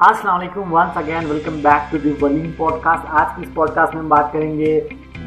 [0.00, 2.50] السلام علیکم once again welcome back to the William
[2.82, 4.78] podcast آج کی اس پوڈ کاسٹ میں ہم بات کریں گے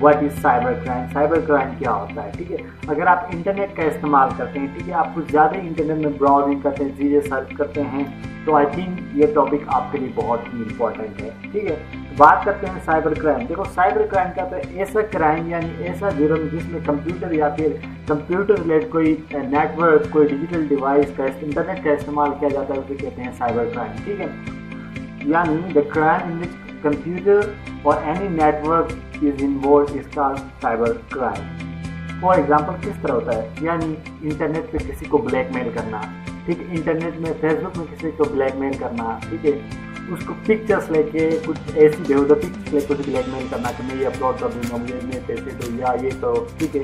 [0.02, 2.58] what is cyber crime cyber crime کیا ہوتا ہے، ٹھیک ہے؟
[2.88, 6.60] اگر آپ انٹرنیٹ کا استعمال کرتے ہیں، ٹھیک ہے؟ آپ کچھ زیادہ انٹرنیٹ میں براؤزنگ
[6.60, 8.04] کرتے ہیں چیزیں سرچ کرتے ہیں،
[8.46, 11.76] تو آئی تھنک یہ ٹاپک آپ کے لیے بہت ہی امپورٹنٹ ہے، ٹھیک ہے؟
[12.18, 16.10] بات کرتے ہیں سائبر کرائم دیکھو سائبر کرائم کیا ہوتا ہے ایسا کرائم یعنی ایسا
[16.20, 17.76] جرم جس میں کمپیوٹر یا پھر
[18.08, 22.80] کمپیوٹر ریلیٹ کوئی نیٹ ورک کوئی ڈیجیٹل ڈیوائس کا انٹرنیٹ کا استعمال کیا جاتا ہے،
[22.80, 24.28] اسے کہتے ہیں سائبر کرائم ٹھیک ہے؟
[25.26, 27.50] یعنی the crime in which computer
[27.82, 31.68] اور any network is involved اس کا سائبر کرائم
[32.22, 36.02] فار ایگزامپل کس طرح ہوتا ہے یعنی انٹرنیٹ پہ کسی کو بلیک میل کرنا
[36.46, 39.52] ٹھیک ہے انٹرنیٹ میں فیس بک میں کسی کو بلیک میل کرنا ٹھیک ہے
[40.10, 43.84] اس کو پکچرس لے کے کچھ ایسی بےحدہ پکچرس لے کے بلیک میل کرنا کہ
[43.84, 46.82] میں یہ اپلوڈ کر دوں گا مجھے اتنے پیسے دو یا یہ کرو ٹھیک ہے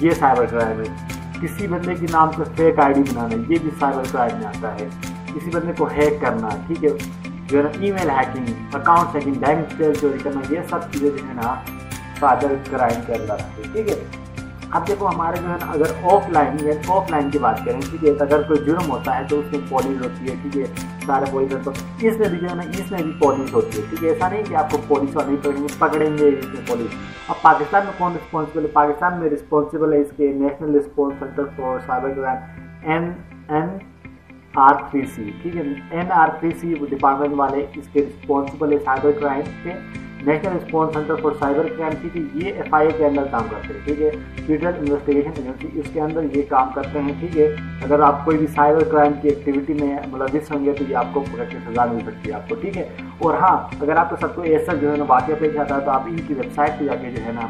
[0.00, 3.70] یہ سائبر کرائم ہے کسی بندے کے نام سے فیک آئی ڈی بنانا یہ بھی
[3.80, 4.88] سائبر کرائم میں آتا ہے
[5.34, 6.90] کسی بندے کو ہیک کرنا ٹھیک ہے
[7.52, 11.28] جو ہے نا email hacking account hacking bank detail چوری کرنا یہ سب چیزیں جو
[11.28, 11.54] ہے نا
[12.20, 13.94] سائبر کرائم کے اندر آتی ہے ٹھیک ہے
[14.70, 17.80] اب دیکھو ہمارے جو ہے نا اگر آف لائن یا آف لائن کی بات کریں
[17.80, 20.64] ٹھیک ہے اگر کوئی جرم ہوتا ہے تو اس میں پولیس ہوتی ہے ٹھیک ہے
[21.06, 24.04] سارے پولیس اس میں بھی جو ہے نا اس میں بھی پولیس ہوتی ہے ٹھیک
[24.04, 26.96] ہے ایسا نہیں کہ آپ کو پولیس والے پکڑیں گے پکڑیں گے اس میں پولیس
[27.28, 31.54] اب پاکستان میں کون رسپانسبل ہے پاکستان میں رسپانسبل ہے اس کے national response centre
[31.56, 33.12] for cyber crime N
[33.48, 33.68] N
[34.60, 38.78] R three C ٹھیک ہے N R three C department والے اس کے رسپانسبل ہے
[38.84, 39.72] سائبر کرائم کے.
[40.24, 43.46] National response centre for cyber crime ٹھیک ہے یہ ایف آئی اے کے اندر کام
[43.50, 44.10] کرتے ہیں، ٹھیک ہے؟
[44.46, 47.46] فیڈرل انویسٹیگیشن ایجنسی اس کے اندر یہ کام کرتے ہیں، ٹھیک ہے؟
[47.84, 50.96] اگر آپ کوئی بھی سائبر کرائم کی ایکٹیویٹی میں مطلب ملوث ہوں گے تو یہ
[50.96, 53.96] آپ کو پکڑ کے سزا مل سکتی ہے آپ کو، ٹھیک ہے؟ اور ہاں اگر
[53.96, 56.16] آپ کو سب کو ایسا جو ہے نا واقعہ پیش آتا ہے تو آپ ان
[56.26, 57.48] کی ویب سائٹ پہ جا کے جو ہے نا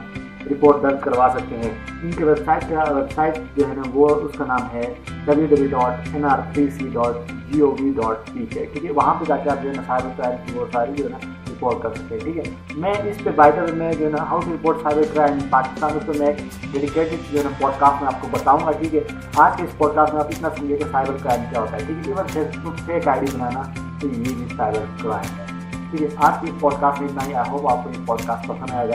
[0.51, 1.71] رپورٹ درج کروا سکتے ہیں۔
[2.03, 4.95] ان کی ویب سائٹ کا ویب سائٹ جو ہے نا وہ اس کا نام ہے
[5.25, 8.85] W W dot N R three C dot G O V dot P K ٹھیک
[8.85, 11.05] ہے؟ وہاں پہ جا کے آپ جو ہے نا سائبر کرائم کی وہ ساری جو
[11.05, 11.19] ہے نا
[11.51, 12.43] رپورٹ کر سکتے ہیں۔ ٹھیک ہے؟
[12.77, 16.07] میں اس پہ بائٹر میں جو ہے نا how to report cyber crime Pakistan اس
[16.07, 16.33] پہ میں
[16.73, 19.01] ڈیڈیکیٹڈ جو ہے نا پوڈ کاسٹ میں آپ کو بتاؤں گا۔ ٹھیک ہے؟
[19.37, 21.85] آج کے اس پوڈ کاسٹ میں آپ اتنا سمجھے کہ سائبر کرائم کیا ہوتا ہے۔
[21.87, 22.27] ٹھیک ہے؟ Even
[22.65, 23.63] Facebook fake I D بنانا
[24.01, 25.62] تو یہ بھی سائبر کرائم ہے۔
[25.93, 28.49] ٹھیک آج کی پوڈ کاسٹ میں اتنا ہی۔ آئی ہوپ آپ کو یہ پوڈ کاسٹ
[28.49, 28.95] پسند آئے گا۔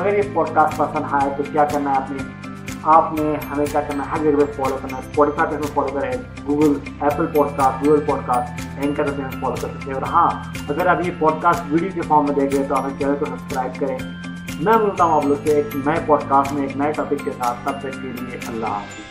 [0.00, 2.18] اگر یہ پوڈ کاسٹ پسند آئے تو کیا کرنا ہے آپ نے
[2.82, 5.74] آپ نے ہمیں کیا کرنا ہے؟ ہر جگہ پہ فالو کرنا ہے۔ اسپوٹیفائی پہ ہمیں
[5.74, 6.12] فالو کریں۔
[6.46, 7.26] Google Apple
[7.56, 10.30] podcast Google podcast Anchor پہ ہمیں فالو کر سکتے ہیں۔ اور ہاں
[10.68, 13.24] اگر آپ یہ پوڈ کاسٹ ویڈیو کے فارم میں دیکھ رہے تو ہمیں چینل کو
[13.24, 13.98] سبسکرائب کریں۔
[14.60, 17.30] میں بولتا ہوں آپ لوگ سے، ایک نئے پوڈ کاسٹ میں، ایک نئے ٹاپک کے
[17.38, 19.07] ساتھ۔ تب تک کے لیے اللہ حافظ۔